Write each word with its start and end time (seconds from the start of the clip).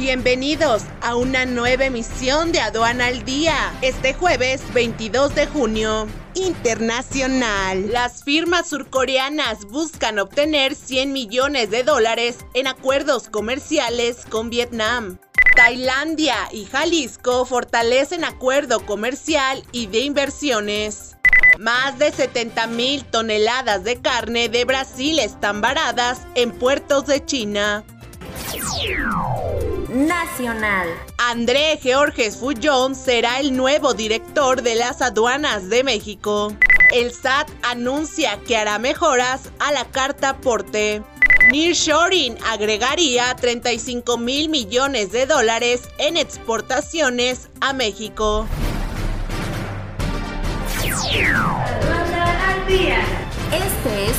Bienvenidos 0.00 0.84
a 1.02 1.14
una 1.14 1.44
nueva 1.44 1.84
emisión 1.84 2.52
de 2.52 2.60
Aduana 2.60 3.08
al 3.08 3.22
Día, 3.26 3.54
este 3.82 4.14
jueves 4.14 4.62
22 4.72 5.34
de 5.34 5.46
junio. 5.46 6.08
Internacional. 6.32 7.92
Las 7.92 8.24
firmas 8.24 8.66
surcoreanas 8.66 9.66
buscan 9.66 10.18
obtener 10.18 10.74
100 10.74 11.12
millones 11.12 11.68
de 11.68 11.84
dólares 11.84 12.38
en 12.54 12.66
acuerdos 12.66 13.28
comerciales 13.28 14.24
con 14.30 14.48
Vietnam. 14.48 15.18
Tailandia 15.54 16.48
y 16.50 16.64
Jalisco 16.64 17.44
fortalecen 17.44 18.24
acuerdo 18.24 18.86
comercial 18.86 19.62
y 19.70 19.86
de 19.88 19.98
inversiones. 20.00 21.18
Más 21.58 21.98
de 21.98 22.10
70 22.10 22.68
mil 22.68 23.04
toneladas 23.04 23.84
de 23.84 24.00
carne 24.00 24.48
de 24.48 24.64
Brasil 24.64 25.18
están 25.18 25.60
varadas 25.60 26.22
en 26.36 26.52
puertos 26.52 27.06
de 27.06 27.22
China. 27.22 27.84
Nacional. 29.88 30.88
André 31.18 31.78
Georges 31.80 32.36
Fullón 32.36 32.94
será 32.94 33.40
el 33.40 33.56
nuevo 33.56 33.94
director 33.94 34.62
de 34.62 34.74
las 34.74 35.02
aduanas 35.02 35.68
de 35.68 35.84
México. 35.84 36.52
El 36.92 37.12
SAT 37.12 37.48
anuncia 37.62 38.38
que 38.46 38.56
hará 38.56 38.78
mejoras 38.78 39.50
a 39.58 39.72
la 39.72 39.84
carta 39.84 40.36
porte. 40.38 41.02
Nearshoring 41.52 42.36
agregaría 42.46 43.34
35 43.34 44.18
mil 44.18 44.48
millones 44.48 45.12
de 45.12 45.26
dólares 45.26 45.82
en 45.98 46.16
exportaciones 46.16 47.48
a 47.60 47.72
México. 47.72 48.46
Este 52.70 52.99